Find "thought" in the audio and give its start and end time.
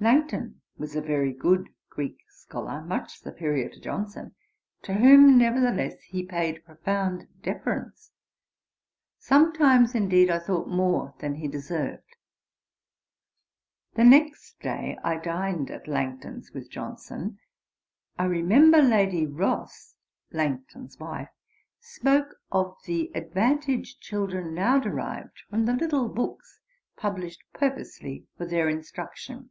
10.40-10.66